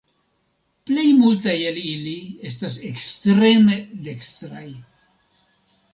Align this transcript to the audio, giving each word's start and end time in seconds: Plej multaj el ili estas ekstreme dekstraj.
Plej 0.89 1.03
multaj 1.17 1.53
el 1.71 1.77
ili 1.91 2.15
estas 2.53 2.77
ekstreme 2.89 3.77
dekstraj. 4.09 4.67